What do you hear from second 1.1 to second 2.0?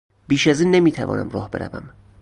راه بروم.